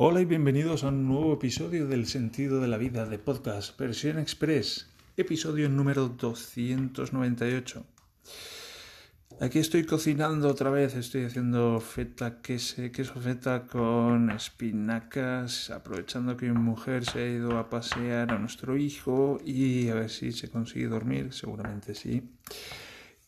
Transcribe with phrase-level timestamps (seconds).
[0.00, 4.20] Hola y bienvenidos a un nuevo episodio del Sentido de la Vida de Podcast Versión
[4.20, 7.84] Express, episodio número 298.
[9.40, 16.46] Aquí estoy cocinando otra vez, estoy haciendo feta queso, queso feta con espinacas, aprovechando que
[16.46, 20.48] mi mujer se ha ido a pasear a nuestro hijo y a ver si se
[20.48, 22.22] consigue dormir, seguramente sí.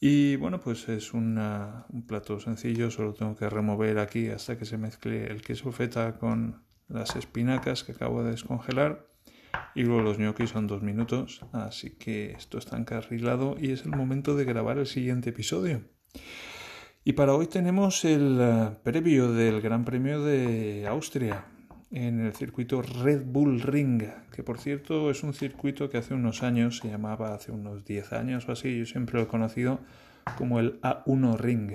[0.03, 4.79] Y bueno, pues es un plato sencillo, solo tengo que remover aquí hasta que se
[4.79, 9.07] mezcle el queso feta con las espinacas que acabo de descongelar.
[9.74, 13.91] Y luego los gnocchi son dos minutos, así que esto está encarrilado y es el
[13.91, 15.83] momento de grabar el siguiente episodio.
[17.05, 21.45] Y para hoy tenemos el eh, previo del Gran Premio de Austria
[21.91, 26.43] en el circuito Red Bull Ring, que por cierto es un circuito que hace unos
[26.43, 29.80] años se llamaba, hace unos 10 años o así, yo siempre lo he conocido
[30.37, 31.73] como el A1 Ring.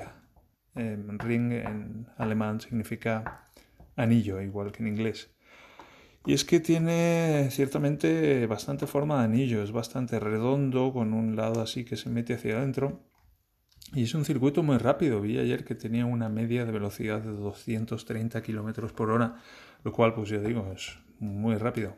[0.76, 3.50] Ring en alemán significa
[3.96, 5.32] anillo, igual que en inglés.
[6.26, 11.62] Y es que tiene ciertamente bastante forma de anillo, es bastante redondo, con un lado
[11.62, 13.04] así que se mete hacia adentro.
[13.94, 15.22] Y es un circuito muy rápido.
[15.22, 19.35] Vi ayer que tenía una media de velocidad de 230 km por hora,
[19.86, 21.96] lo cual, pues ya digo, es muy rápido.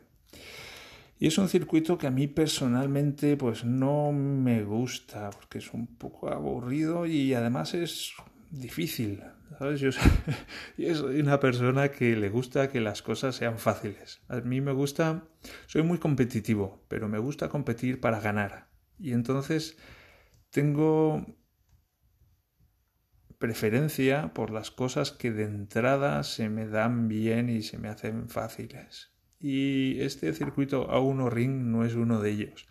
[1.18, 5.86] Y es un circuito que a mí personalmente pues no me gusta porque es un
[5.86, 8.12] poco aburrido y además es
[8.50, 9.22] difícil.
[9.58, 9.80] ¿sabes?
[9.80, 9.90] Yo
[10.94, 14.20] soy una persona que le gusta que las cosas sean fáciles.
[14.28, 15.24] A mí me gusta,
[15.66, 18.68] soy muy competitivo, pero me gusta competir para ganar.
[18.98, 19.78] Y entonces
[20.50, 21.26] tengo
[23.38, 28.28] preferencia por las cosas que de entrada se me dan bien y se me hacen
[28.28, 29.12] fáciles.
[29.40, 32.66] Y este circuito A1 Ring no es uno de ellos.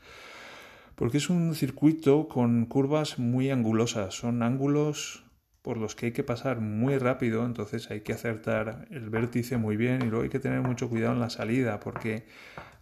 [0.95, 4.15] Porque es un circuito con curvas muy angulosas.
[4.15, 5.23] Son ángulos
[5.61, 9.75] por los que hay que pasar muy rápido, entonces hay que acertar el vértice muy
[9.75, 12.25] bien y luego hay que tener mucho cuidado en la salida, porque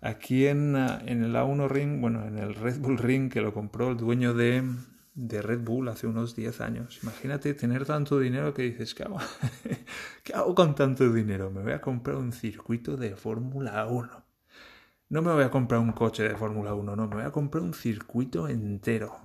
[0.02, 3.89] aquí en, en el A1 Ring, bueno, en el Red Bull Ring que lo compró
[3.89, 4.63] el dueño de,
[5.15, 6.99] de Red Bull hace unos 10 años.
[7.01, 9.17] Imagínate tener tanto dinero que dices, ¿qué hago?
[10.23, 11.49] ¿Qué hago con tanto dinero?
[11.49, 14.25] Me voy a comprar un circuito de Fórmula 1.
[15.07, 17.63] No me voy a comprar un coche de Fórmula 1, no, me voy a comprar
[17.63, 19.17] un circuito entero.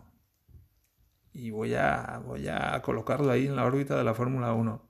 [1.33, 4.83] Y voy a, voy a colocarlo ahí en la órbita de la Fórmula 1.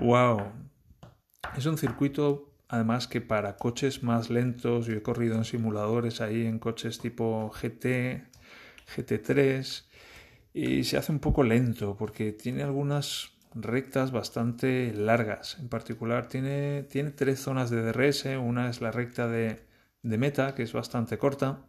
[0.00, 0.42] ¡Wow!
[1.56, 6.46] Es un circuito, además, que para coches más lentos, yo he corrido en simuladores ahí,
[6.46, 8.26] en coches tipo GT,
[8.96, 9.84] GT3,
[10.54, 15.58] y se hace un poco lento porque tiene algunas rectas bastante largas.
[15.58, 18.26] En particular tiene, tiene tres zonas de DRS.
[18.40, 19.66] Una es la recta de,
[20.02, 21.66] de meta, que es bastante corta.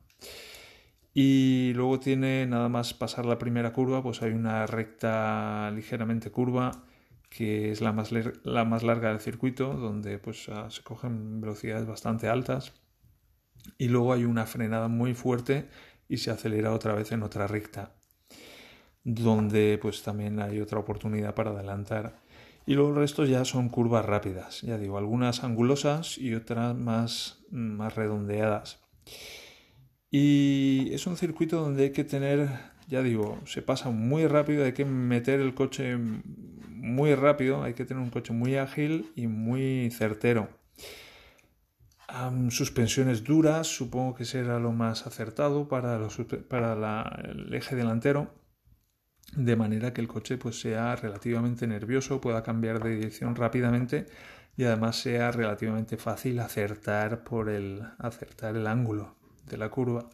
[1.14, 6.86] Y luego tiene nada más pasar la primera curva, pues hay una recta ligeramente curva
[7.30, 11.88] que es la más, la más larga del circuito, donde pues ah, se cogen velocidades
[11.88, 12.74] bastante altas.
[13.78, 15.68] Y luego hay una frenada muy fuerte
[16.08, 17.96] y se acelera otra vez en otra recta
[19.04, 22.22] donde pues también hay otra oportunidad para adelantar.
[22.66, 27.44] Y luego el resto ya son curvas rápidas, ya digo, algunas angulosas y otras más,
[27.52, 28.80] más redondeadas.
[30.10, 32.48] Y es un circuito donde hay que tener,
[32.88, 37.84] ya digo, se pasa muy rápido, hay que meter el coche muy rápido, hay que
[37.84, 40.48] tener un coche muy ágil y muy certero.
[42.50, 46.00] suspensiones duras, supongo que será lo más acertado para,
[46.48, 48.43] para el eje delantero
[49.36, 54.06] de manera que el coche pues sea relativamente nervioso, pueda cambiar de dirección rápidamente
[54.56, 59.16] y además sea relativamente fácil acertar por el acertar el ángulo
[59.48, 60.10] de la curva.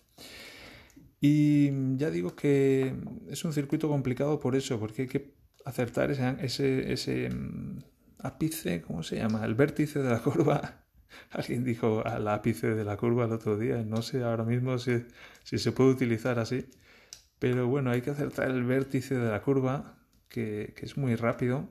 [1.22, 2.96] Y ya digo que
[3.30, 5.34] es un circuito complicado por eso, porque hay que
[5.66, 7.80] acertar ese, ese, mm,
[8.20, 9.46] ápice, ¿cómo se llama?
[9.46, 10.86] El vértice de la curva.
[11.32, 15.06] Alguien dijo al ápice de la curva el otro día, no sé ahora mismo si,
[15.44, 16.70] si se puede utilizar así
[17.40, 19.96] pero bueno, hay que acertar el vértice de la curva,
[20.28, 21.68] que, es muy rápido.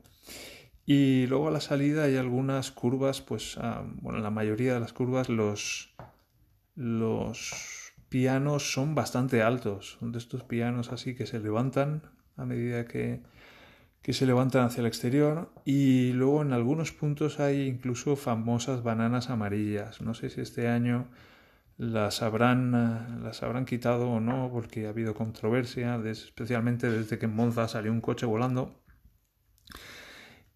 [0.86, 4.94] Y luego a la salida hay algunas curvas, pues, ah, bueno, la mayoría de las
[4.94, 5.94] curvas los,
[6.74, 9.98] los pianos son bastante altos.
[10.00, 12.02] Son de estos pianos así que se levantan
[12.36, 13.20] a medida que,
[14.00, 15.52] que se levantan hacia el exterior.
[15.66, 20.00] Y luego en algunos puntos hay incluso famosas bananas amarillas.
[20.00, 21.08] No sé si este año
[21.78, 27.26] las habrán, eh, las habrán quitado o no, porque ha habido controversia, especialmente desde que
[27.26, 28.82] en Monza salió un coche volando.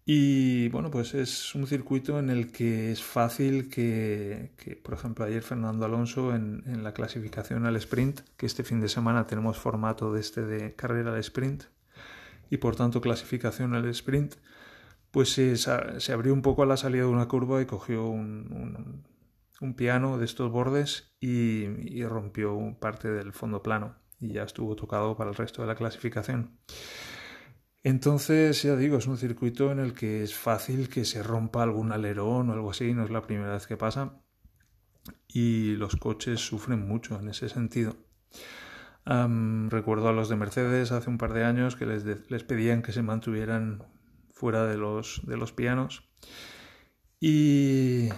[0.05, 4.51] Y bueno, pues es un circuito en el que es fácil que,
[4.83, 8.89] por ejemplo, ayer Fernando Alonso en, en, la clasificación al sprint, que este fin de
[8.89, 11.63] semana tenemos formato de este de carrera al sprint
[12.49, 14.35] y por tanto clasificación al sprint,
[15.13, 19.03] pues se, abrió un poco a la salida de una curva y cogió un,
[19.71, 25.29] piano de estos bordes y, rompió parte del fondo plano y ya estuvo tocado para
[25.29, 26.57] el resto de la clasificación.
[27.83, 31.91] Entonces, ya digo, es un circuito en el que es fácil que se rompa algún
[31.91, 34.21] alerón o algo así, no es la primera vez que pasa.
[35.27, 37.95] Y los coches sufren mucho en ese sentido.
[39.05, 42.93] recuerdo a los de Mercedes hace un par de años que les, les pedían que
[42.93, 43.83] se mantuvieran
[44.33, 46.09] fuera de los, de los pianos.
[47.25, 48.09] Y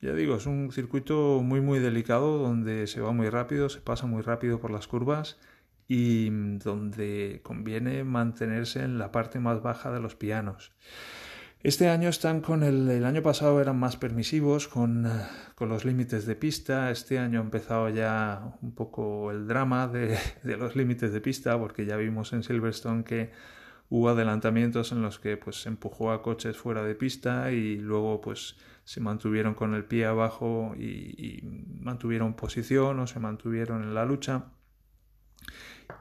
[0.00, 4.06] ya digo, es un circuito muy muy delicado donde se va muy rápido, se pasa
[4.06, 5.38] muy rápido por las curvas
[5.88, 10.72] y donde conviene mantenerse en la parte más baja de los pianos.
[11.62, 15.06] Este año están con el, el año pasado eran más permisivos con,
[15.54, 16.90] con, los límites de pista.
[16.90, 21.58] Este año ha empezado ya un poco el drama de, de los límites de pista
[21.58, 23.30] porque ya vimos en Silverstone que
[23.90, 28.56] hubo adelantamientos en los que pues empujó a coches fuera de pista y luego pues
[28.84, 31.42] se mantuvieron con el pie abajo y,
[31.80, 34.44] mantuvieron posición o se mantuvieron en la lucha.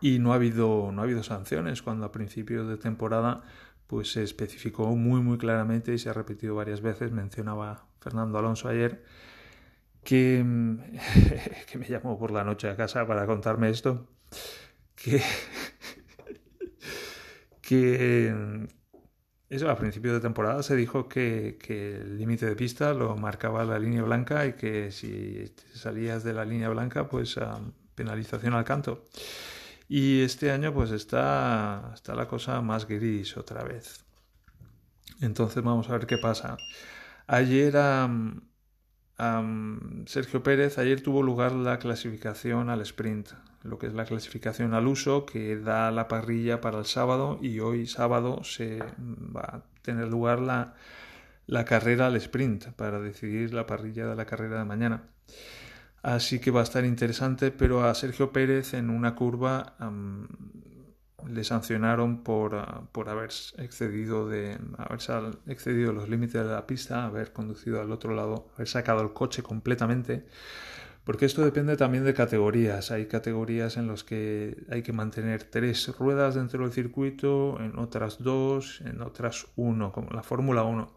[0.02, 3.42] Y no ha habido no ha habido sanciones cuando a principios de temporada
[3.88, 7.12] pues se especificó muy muy claramente y se ha repetido varias veces.
[7.12, 9.04] Mencionaba Fernando Alonso ayer
[10.04, 10.46] que,
[11.72, 14.08] que me llamó por la noche a casa para contarme esto
[14.96, 15.22] que
[17.70, 18.34] que
[19.48, 23.78] eso a principios de temporada se dijo que, el límite de pista lo marcaba la
[23.78, 27.40] línea blanca y que si salías de la línea blanca pues
[27.94, 29.06] penalización al canto.
[29.88, 34.04] Y este año pues está, está la cosa más gris otra vez.
[35.22, 36.58] Entonces vamos a ver qué pasa.
[37.28, 37.74] Ayer
[40.08, 43.30] Sergio Pérez ayer tuvo lugar la clasificación al sprint
[43.64, 47.60] lo que es la clasificación al uso que da la parrilla para el sábado y
[47.60, 50.76] hoy sábado se va a tener lugar la,
[51.48, 55.04] la carrera al sprint para decidir la parrilla de la carrera de mañana.
[56.02, 59.76] Así que va a estar interesante, pero a Sergio Pérez en una curva
[61.28, 65.00] le sancionaron por, ah, por haber excedido de haber
[65.48, 69.44] excedido los límites de la pista, haber conducido al otro lado, haber sacado el coche
[69.44, 70.26] completamente
[71.10, 72.92] porque esto depende también de categorías.
[72.92, 78.22] Hay categorías en las que hay que mantener tres ruedas dentro del circuito, en otras
[78.22, 80.96] dos, en otras uno, como la Fórmula 1.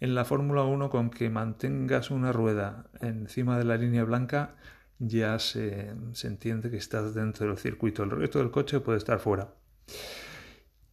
[0.00, 4.54] En la Fórmula 1, con que mantengas una rueda encima de la línea blanca,
[4.98, 5.94] ya se,
[6.24, 8.02] entiende que estás dentro del circuito.
[8.02, 9.54] El resto del coche puede estar fuera.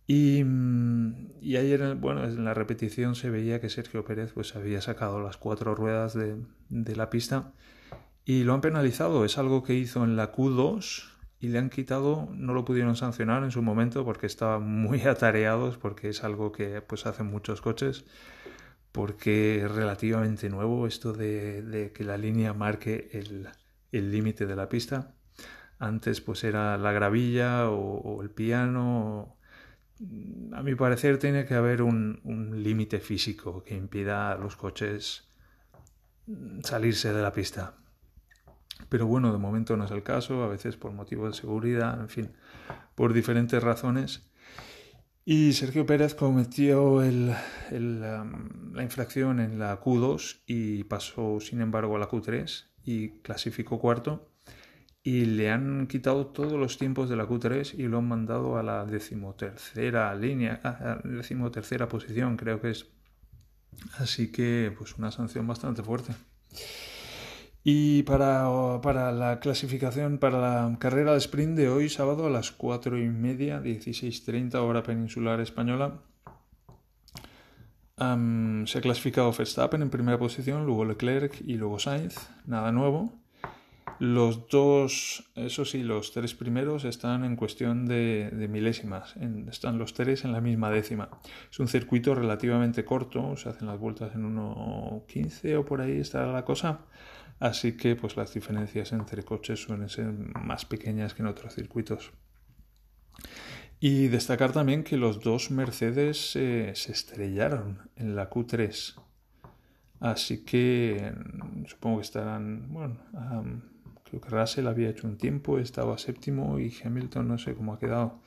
[0.08, 0.46] Y,
[1.42, 5.36] y ayer, bueno, en la repetición se veía que Sergio Pérez pues había sacado las
[5.36, 7.52] cuatro ruedas de la pista
[8.26, 9.26] y lo han penalizado.
[9.26, 11.10] Es algo que hizo en la Q2
[11.40, 15.78] y le han quitado, no lo pudieron sancionar en su momento porque estaban muy atareados,
[15.78, 18.06] porque es algo que pues hacen muchos coches,
[18.92, 23.10] porque es relativamente nuevo esto de, que la línea marque
[23.92, 25.16] el límite de la pista.
[25.82, 29.36] Antes pues era la gravilla o, el piano.
[30.54, 35.28] A mi parecer tiene que haber un, un límite físico que impida a los coches
[36.64, 37.78] salirse de la pista.
[38.90, 42.10] Pero bueno, de momento no es el caso, a veces por motivos de seguridad, en
[42.10, 42.32] fin,
[42.96, 44.30] por diferentes razones.
[45.24, 47.30] Y Sergio Pérez cometió el,
[47.70, 54.28] la infracción en la Q2 y pasó, sin embargo, a la Q3 y clasificó cuarto.
[55.04, 58.64] Y le han quitado todos los tiempos de la Q3 y lo han mandado a
[58.64, 62.88] la decimotercera línea, a la decimotercera posición, creo que es.
[63.98, 66.14] Así que, pues una sanción bastante fuerte.
[67.64, 72.52] Y para, para, la clasificación, para la carrera de sprint de hoy, sábado, a las
[72.52, 76.02] 4 y media, 16.30 hora peninsular española,
[77.98, 83.14] se ha clasificado Verstappen en primera posición, luego Leclerc y luego Sainz, nada nuevo.
[84.00, 89.14] Los dos, eso sí, los tres primeros están en cuestión de, milésimas,
[89.48, 91.10] están los tres en la misma décima.
[91.52, 96.26] Es un circuito relativamente corto, se hacen las vueltas en 1.15 o por ahí está
[96.26, 96.80] la cosa
[97.42, 102.14] así que pues las diferencias entre coches suelen ser más pequeñas que en otros circuitos.
[103.80, 108.94] Y destacar también que los dos Mercedes eh, se estrellaron en la Q3.
[110.00, 113.00] Así que mm, supongo que estarán, bueno,
[114.04, 117.80] creo que Russell había hecho un tiempo, estaba séptimo y Hamilton no sé cómo ha
[117.80, 118.20] quedado.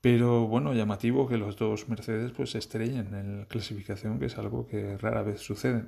[0.00, 4.38] Pero bueno, llamativo que los dos Mercedes pues se estrellen en la clasificación, que es
[4.38, 5.84] algo que rara vez sucede.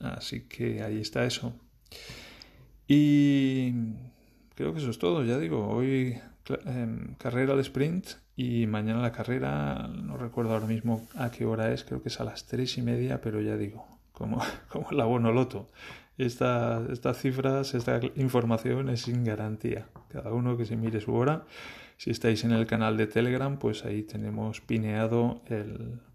[0.00, 1.54] Así que ahí está eso.
[2.86, 3.72] Y
[4.54, 6.18] creo que eso es todo, ya digo, hoy
[6.66, 11.72] em, carrera de sprint Y mañana la carrera, no recuerdo ahora mismo a qué hora
[11.72, 15.04] es, creo que es a las tres y media, pero ya digo, como, como la
[15.04, 15.70] Bonoloto.
[16.16, 19.88] Esta, estas cifras, esta información es sin garantía.
[20.08, 21.46] Cada uno que se mire su hora.
[21.96, 25.42] Si estáis en el canal de Telegram, pues ahí tenemos pineado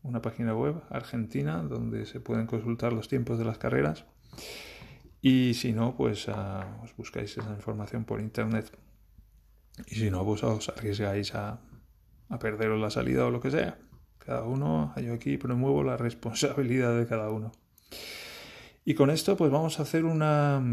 [0.03, 4.05] una página web argentina donde se pueden consultar los tiempos de las carreras.
[5.21, 8.71] Y si no, pues uh, os buscáis esa información por internet.
[9.87, 11.59] Y si no, pues os arriesgáis a,
[12.29, 13.77] a perderos la salida o lo que sea.
[14.19, 17.51] Cada uno, yo aquí promuevo la responsabilidad de cada uno.
[18.89, 20.63] Y con esto, pues vamos a hacer una,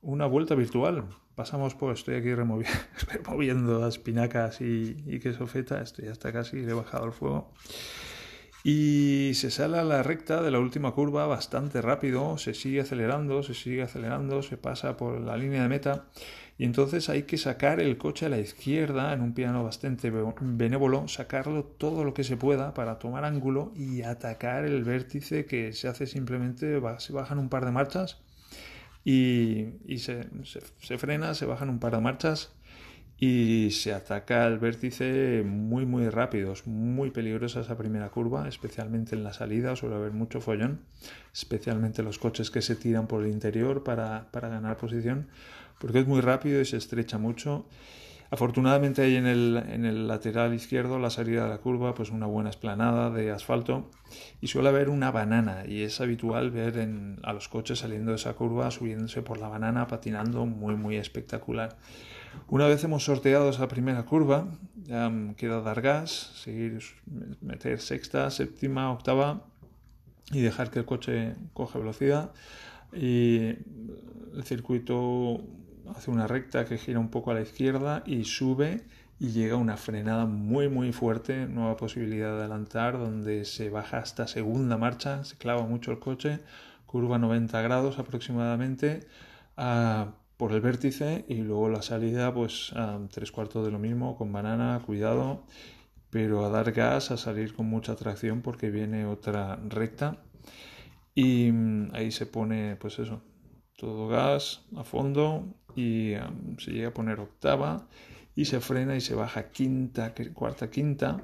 [0.00, 1.04] una vuelta virtual.
[1.34, 6.74] Pasamos por, estoy aquí removiendo, espinacas y, y queso feta, estoy hasta casi, le he
[6.74, 7.52] bajado el fuego.
[8.64, 13.42] Y se sale a la recta de la última curva bastante rápido, se sigue acelerando,
[13.42, 16.06] se sigue acelerando, se pasa por la línea de meta
[16.58, 21.06] y entonces hay que sacar el coche a la izquierda en un piano bastante benévolo,
[21.06, 25.86] sacarlo todo lo que se pueda para tomar ángulo y atacar el vértice que se
[25.86, 28.18] hace simplemente, se bajan un par de marchas
[29.04, 30.26] y, se,
[30.82, 32.50] se frena, se bajan un par de marchas
[33.20, 39.16] y se ataca el vértice muy muy rápido, es muy peligrosa esa primera curva, especialmente
[39.16, 40.80] en la salida, suele haber mucho follón,
[41.32, 45.28] especialmente los coches que se tiran por el interior para, para ganar posición,
[45.78, 47.66] porque es muy rápido y se estrecha mucho.
[48.30, 52.26] Afortunadamente hay en el, en el lateral izquierdo, la salida de la curva, pues una
[52.26, 53.90] buena esplanada de asfalto
[54.42, 58.16] y suele haber una banana y es habitual ver en, a los coches saliendo de
[58.16, 61.78] esa curva, subiéndose por la banana, patinando, muy muy espectacular.
[62.48, 64.46] Una vez hemos sorteado esa primera curva,
[64.84, 66.80] ya queda dar gas, seguir,
[67.40, 69.46] meter sexta, séptima, octava
[70.30, 72.32] y dejar que el coche coge velocidad.
[72.92, 73.56] Y
[74.34, 75.40] el circuito
[75.96, 78.82] hace una recta que gira un poco a la izquierda y sube
[79.20, 84.26] y llega una frenada muy muy fuerte, nueva posibilidad de adelantar, donde se baja hasta
[84.28, 86.40] segunda marcha, se clava mucho el coche,
[86.86, 89.00] curva 90 grados aproximadamente.
[89.56, 92.72] a por el vértice y luego la salida pues
[93.10, 95.42] tres cuartos de lo mismo con banana, cuidado,
[96.10, 100.18] pero a dar gas, a salir con mucha tracción porque viene otra recta
[101.14, 103.20] y mm, ahí se pone pues eso,
[103.78, 106.14] todo gas a fondo y
[106.58, 107.86] se llega a poner octava
[108.34, 111.22] y se frena y se baja quinta, cuarta, quinta,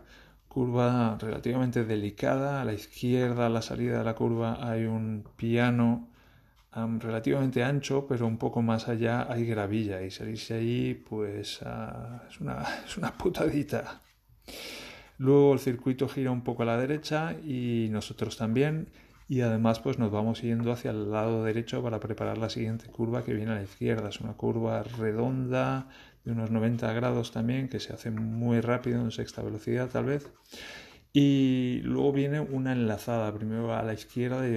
[0.49, 6.09] curva relativamente delicada, a la izquierda, a la salida de la curva hay un piano
[7.01, 10.03] relativamente ancho, pero un poco más allá hay gravilla.
[10.03, 14.01] Y salirse ahí pues ah, es, una, es una putadita.
[15.19, 18.89] Luego el circuito gira un poco a la derecha y nosotros también
[19.27, 23.25] y además pues nos vamos yendo hacia el lado derecho para preparar la siguiente curva
[23.25, 24.11] que viene a la izquierda.
[24.11, 25.89] Es una curva redonda
[26.25, 30.31] de unos 90 grados también que se hace muy rápido en sexta velocidad tal vez.
[31.13, 34.53] Y luego viene una enlazada, primero a la izquierda y,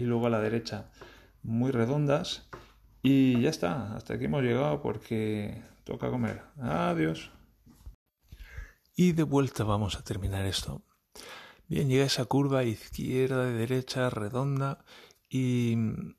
[0.00, 0.90] y luego a la derecha
[1.42, 2.48] muy redondas.
[3.02, 6.42] Y ya está, hasta aquí hemos llegado porque toca comer.
[6.58, 7.30] Adiós.
[8.94, 10.85] Y de vuelta vamos a terminar esto.
[11.68, 14.84] Bien, llega esa curva izquierda y derecha redonda
[15.28, 15.76] y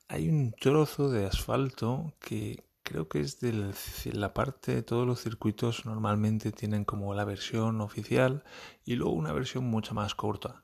[0.09, 3.73] hay un trozo de asfalto que creo que es de
[4.13, 8.43] la parte de todos los circuitos normalmente tienen como la versión oficial
[8.85, 10.63] y luego una versión mucho más corta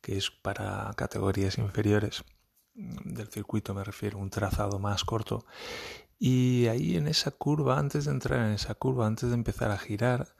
[0.00, 2.24] que es para categorías inferiores
[2.78, 5.44] del circuito me refiero, un trazado más corto.
[6.18, 9.78] Y ahí en esa curva, antes de entrar en esa curva, antes de empezar a
[9.78, 10.34] girar,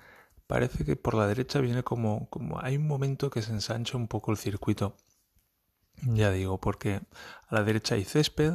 [0.49, 4.09] parece que por la derecha viene como, como hay un momento que se ensancha un
[4.09, 4.97] poco el circuito.
[6.03, 7.03] Ya digo, porque
[7.49, 8.55] a la derecha hay césped,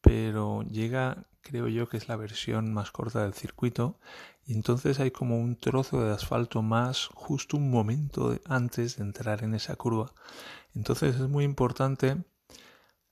[0.00, 4.00] pero llega, creo yo, que es la versión más corta del circuito,
[4.44, 9.44] y entonces hay como un trozo de asfalto más justo un momento antes de entrar
[9.44, 10.12] en esa curva.
[10.74, 12.16] Entonces es muy importante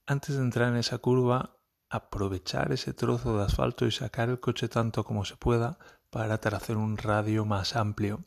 [0.07, 1.57] antes de entrar en esa curva,
[1.88, 5.79] aprovechar ese trozo de asfalto y sacar el coche tanto como se pueda
[6.11, 8.25] para trazar un radio más amplio.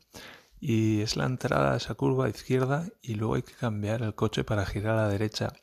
[0.60, 4.46] Y es la entrada a esa curva izquierda y luego hay que cambiar el coche
[4.46, 5.54] para girar a la derecha.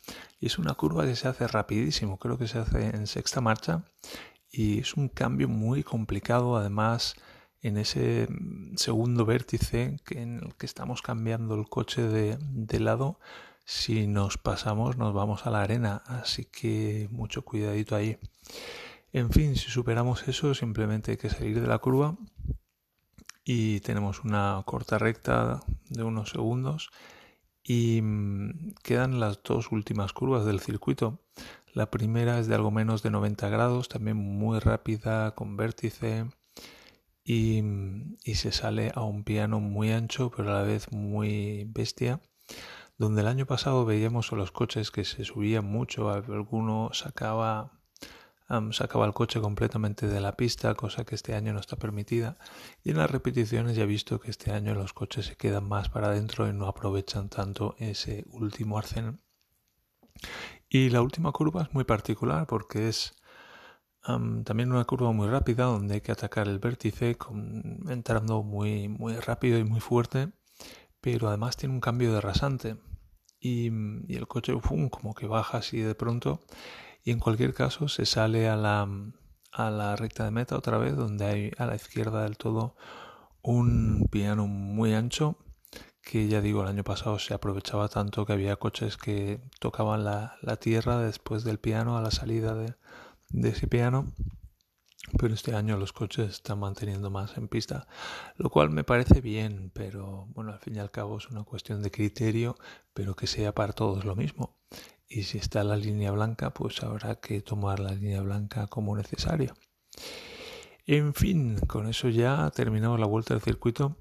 [0.40, 3.84] Y es una curva que se hace rapidísimo, creo que se hace en sexta marcha
[4.52, 7.14] y es un cambio muy complicado además
[7.62, 8.28] en ese
[8.76, 13.20] segundo vértice en el que estamos cambiando el coche de, de lado
[13.64, 18.18] si nos pasamos nos vamos a la arena, así que mucho cuidadito ahí.
[19.12, 22.16] En fin, si superamos eso, simplemente hay que salir de la curva
[23.44, 26.90] y tenemos una corta recta de unos segundos
[27.64, 31.18] y mm, quedan las dos últimas curvas del circuito.
[31.72, 36.26] La primera es de algo menos de 90 grados, también muy rápida, con vértice
[37.24, 37.62] y,
[38.24, 42.20] y se sale a un piano muy ancho pero a la vez muy bestia
[42.96, 47.79] donde el año pasado veíamos a los coches que se subían mucho, alguno sacaba
[48.72, 52.38] sacaba el coche completamente de la pista, cosa que este año no está permitida.
[52.82, 55.88] Y en las repeticiones ya he visto que este año los coches se quedan más
[55.88, 59.20] para adentro y no aprovechan tanto ese último arcén.
[60.68, 63.16] Y la última curva es muy particular porque es
[64.02, 67.16] también una curva muy rápida donde hay que atacar el vértice
[67.88, 70.32] entrando muy, muy rápido y muy fuerte,
[71.00, 72.76] pero además tiene un cambio de rasante
[73.40, 73.68] y,
[74.14, 74.54] el coche
[74.90, 76.40] como que baja así de pronto
[77.04, 78.88] y en cualquier caso se sale a la,
[79.52, 82.76] a la recta de meta otra vez donde hay a la izquierda del todo
[83.42, 85.36] un piano muy ancho
[86.02, 90.36] que ya digo el año pasado se aprovechaba tanto que había coches que tocaban la,
[90.42, 92.74] la tierra después del piano a la salida de,
[93.30, 94.12] de ese piano
[95.18, 97.86] pero este año los coches están manteniendo más en pista,
[98.36, 101.82] lo cual me parece bien, pero bueno, al fin y al cabo es una cuestión
[101.82, 102.56] de criterio,
[102.94, 104.56] pero que sea para todos lo mismo
[105.10, 109.54] y si está la línea blanca pues habrá que tomar la línea blanca como necesario.
[110.86, 113.96] En fin, con eso ya terminamos la vuelta del circuito.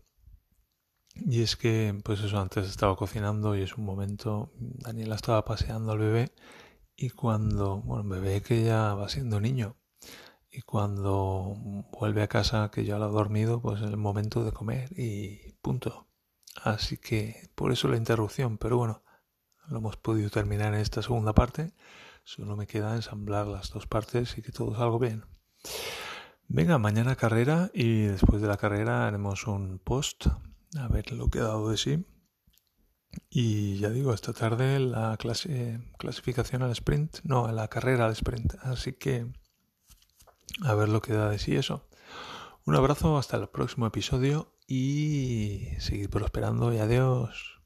[1.16, 5.92] Y es que, pues eso, antes estaba cocinando y es un momento, Daniela estaba paseando
[5.92, 6.32] al bebé
[6.96, 9.76] y cuando, bueno, bebé que ya va siendo niño,
[10.52, 11.56] y cuando
[11.92, 15.54] vuelve a casa que ya lo ha dormido, pues es el momento de comer y
[15.62, 16.08] punto.
[16.64, 19.04] Así que por eso la interrupción, pero bueno,
[19.68, 21.74] lo hemos podido terminar en esta segunda parte.
[22.24, 25.26] Solo me queda ensamblar las dos partes y que todo salga bien.
[26.48, 30.28] Venga, mañana carrera y después de la carrera haremos un post
[30.78, 32.06] a ver lo que ha dado de sí.
[33.30, 38.14] Y ya digo, esta tarde la clase, clasificación al sprint, no, a la carrera al
[38.14, 38.56] sprint.
[38.62, 39.28] Así que
[40.64, 41.86] a ver lo que da de sí eso.
[42.66, 47.59] Un abrazo, hasta el próximo episodio y seguir prosperando y adiós.